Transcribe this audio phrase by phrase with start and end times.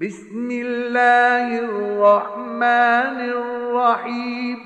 [0.00, 4.58] بسم الله الرحمن الرحيم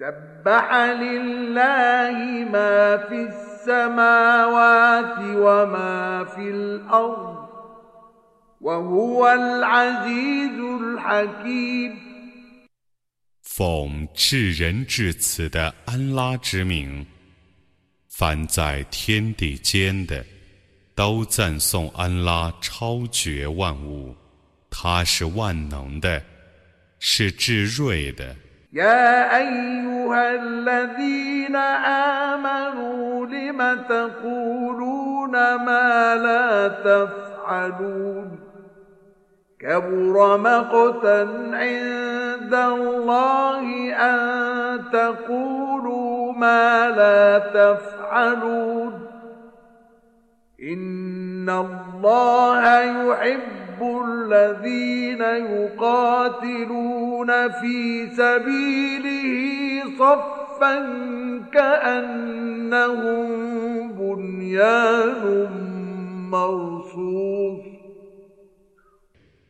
[0.00, 2.16] سبح لله
[2.48, 7.36] ما في السماوات وما في الأرض
[8.60, 11.92] وهو العزيز الحكيم
[13.42, 17.04] 奉至仁至慈的安拉之名，
[18.08, 20.31] 凡在天地间的。
[21.02, 24.14] 都赞颂安拉超绝万物，
[24.70, 26.22] 他是万能的，
[27.00, 28.36] 是至睿的。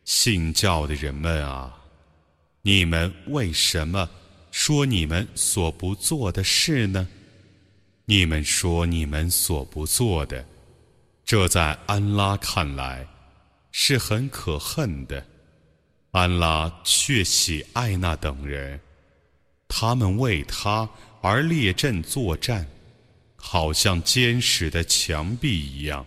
[0.04, 1.72] 信教的人们啊
[2.62, 4.08] 你们为什么
[4.50, 7.08] 说你们所不做的事呢？
[8.04, 10.44] 你们说你们所不做的
[11.32, 13.06] 这在安拉看来
[13.70, 15.24] 是很可恨的。
[16.10, 18.78] 安拉却喜爱那等人
[19.66, 20.86] 他们为他
[21.22, 22.66] 而列阵作战
[23.34, 26.04] 好像坚实的墙壁一样。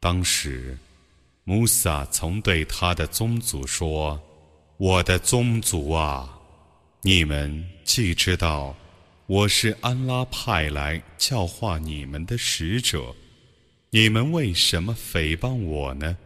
[0.00, 0.78] 当时，
[1.44, 4.20] 穆萨曾对他的宗族说
[4.78, 6.28] ：“我的宗族啊，
[7.02, 8.74] 你们既知道。”
[9.28, 13.14] 我是安拉派来教化你们的使者，
[13.90, 16.16] 你们为什么诽谤我呢？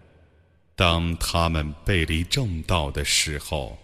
[0.77, 3.77] 当他们背离正道的时候，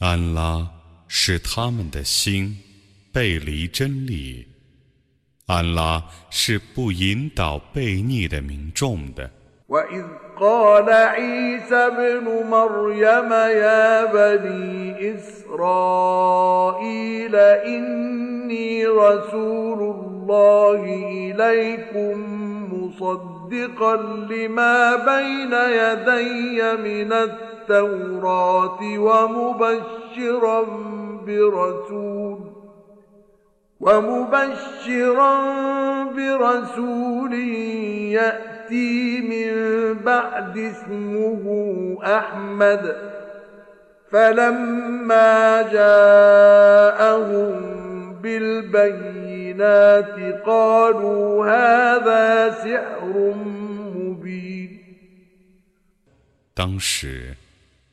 [0.00, 0.68] 安拉
[1.06, 2.58] 使他们的心
[3.12, 4.44] 背离真理。
[5.46, 9.30] 安拉是不引导悖逆的民众的。
[9.70, 10.04] وإذ
[10.40, 16.56] قال عيسى بن مريم يا بني إسرائيل
[17.36, 22.26] إني رسول الله إليكم
[22.72, 23.96] مصدقا
[24.30, 30.62] لما بين يدي من التوراة ومبشرا
[31.26, 32.38] برسول
[33.80, 35.34] ومبشرا
[36.04, 37.34] برسول
[38.12, 39.50] يأتي يأتي من
[40.04, 41.44] بعد اسمه
[42.04, 42.96] أحمد
[44.12, 47.50] فلما جاءهم
[48.22, 49.64] بالبينات
[50.46, 54.70] قالوا هذا سحر مبين
[56.54, 57.36] 当时，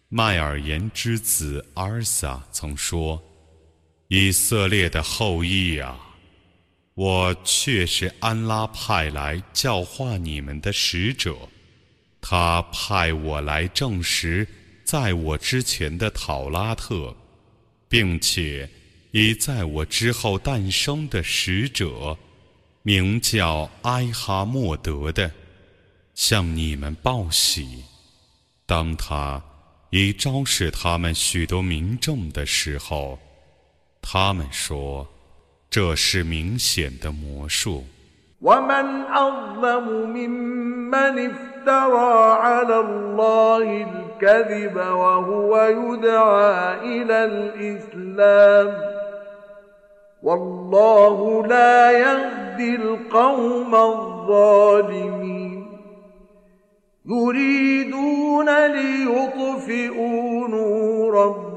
[0.10, 3.22] 麦尔言之子阿尔撒曾说
[4.10, 5.98] ：“以色列的后裔啊！”
[6.98, 11.38] 我却是安拉派来教化你们的使者，
[12.20, 14.48] 他派我来证实
[14.84, 17.16] 在我之前的讨拉特，
[17.88, 18.68] 并且
[19.12, 22.18] 以在我之后诞生的使者，
[22.82, 25.32] 名叫埃哈默德的，
[26.16, 27.84] 向你们报喜。
[28.66, 29.40] 当他
[29.92, 33.20] 已昭示他们许多民众的时候，
[34.02, 35.08] 他们说。
[35.78, 37.84] 这是明显的魔术。
[38.42, 48.74] ومن أظلم ممن افترى على الله الكذب وهو يدعى إلى الإسلام
[50.24, 55.68] والله لا يهدي القوم الظالمين
[57.06, 61.57] يريدون ليطفئوا نور ربهم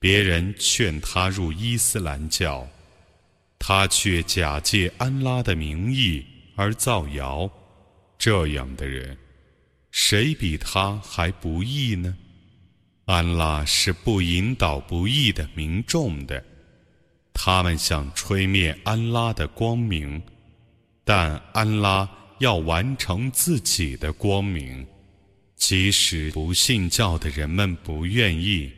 [0.00, 2.66] 别人劝他入伊斯兰教，
[3.58, 6.24] 他却假借安拉的名义
[6.56, 7.48] 而造谣。
[8.18, 9.18] 这样的人，
[9.90, 12.16] 谁比他还不义呢？
[13.04, 16.42] 安拉是不引导不义的民众的。
[17.34, 20.22] 他们想吹灭安拉的光明，
[21.04, 22.08] 但安拉
[22.38, 24.86] 要完成自己的光明，
[25.56, 28.72] 即使不信教的人们不愿意。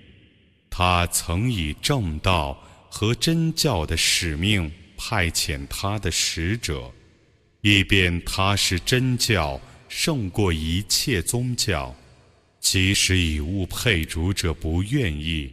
[0.74, 2.58] 他曾以正道
[2.88, 6.90] 和真教的使命派遣他的使者，
[7.60, 9.60] 以便他是真教
[9.90, 11.94] 胜过一切宗教，
[12.58, 15.52] 即使以物配主者不愿意。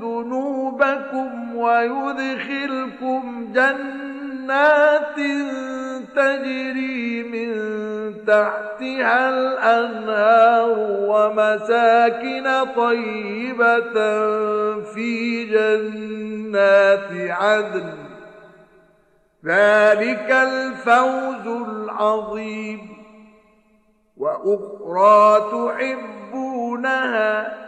[0.00, 5.16] ذنوبكم ويدخلكم جنات
[6.16, 7.54] تجري من
[8.26, 12.46] تحتها الأنهار ومساكن
[12.76, 13.94] طيبة
[14.94, 17.92] في جنات عدن.
[19.44, 22.98] ذلك الفوز العظيم.
[24.16, 25.50] وأخرى
[26.30, 27.67] تحبونها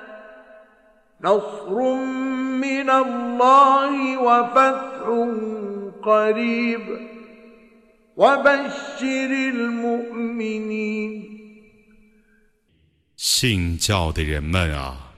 [13.16, 15.12] 信教的人们啊，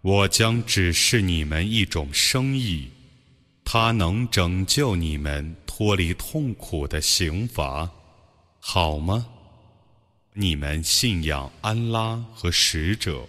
[0.00, 2.88] 我将指示你们一种生意，
[3.64, 7.90] 它能拯救你们脱离痛苦的刑罚，
[8.60, 9.26] 好吗？
[10.32, 13.26] 你们信仰安拉和使者。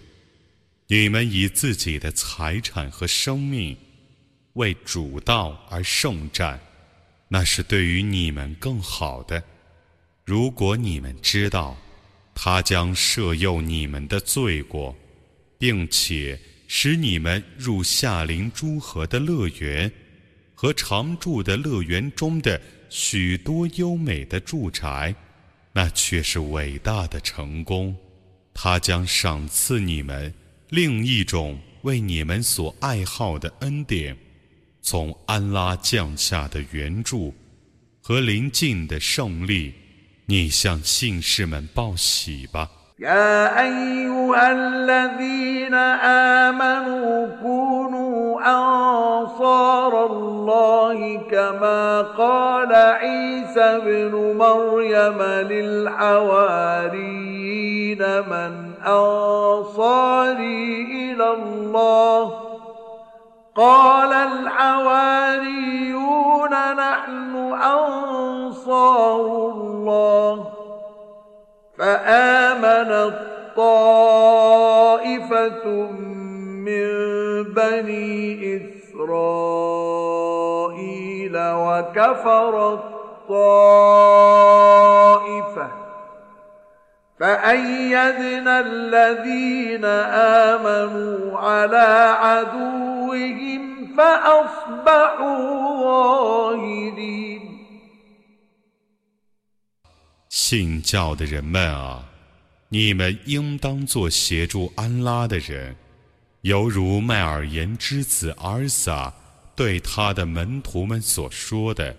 [0.88, 3.76] 你们以自己的财产和生命
[4.52, 6.60] 为主道而圣战，
[7.26, 9.42] 那是对于你们更好的。
[10.24, 11.76] 如果你们知道，
[12.36, 14.96] 他将赦宥你们的罪过，
[15.58, 16.38] 并且
[16.68, 19.90] 使你们入夏林诸河的乐园
[20.54, 25.12] 和常住的乐园中的许多优美的住宅，
[25.72, 27.96] 那却是伟大的成功。
[28.54, 30.32] 他将赏赐你们。
[30.70, 34.16] 另一种为你们所爱好的恩典，
[34.82, 37.32] 从安拉降下的援助
[38.02, 39.72] 和临近的胜利，
[40.26, 42.68] 你向信士们报喜吧。
[58.86, 62.40] أنصاري إلى الله
[63.56, 65.54] قال الحواريون
[66.74, 69.20] نحن أنصار
[69.50, 70.46] الله
[71.78, 73.18] فآمنت
[73.56, 75.66] طائفة
[76.66, 76.86] من
[77.42, 79.76] بني إسرائيل
[81.36, 82.96] وكفر الطائفة
[100.28, 102.04] 信教的人们啊
[102.68, 105.74] 你们应当做协助安拉的人
[106.42, 109.10] 犹如麦尔言之子阿尔萨
[109.54, 111.96] 对他的门徒们所说的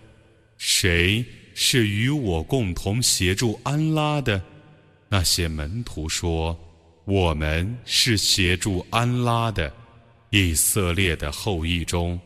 [0.59, 4.39] 谁是与我共同协助安拉的？
[5.09, 6.57] 那些门徒说
[7.05, 9.71] ：“我们是协助安拉的。”
[10.29, 12.19] 以色列的后裔中，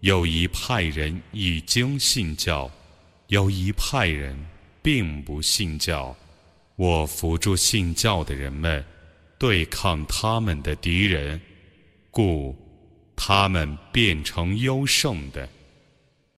[0.00, 2.68] 有一派人已经信教，
[3.28, 4.36] 有一派人
[4.82, 6.14] 并不信教。
[6.76, 8.84] 我扶助信教的人们，
[9.38, 11.40] 对抗他们的敌人。
[12.10, 12.56] 故
[13.16, 15.48] 他们变成优胜的。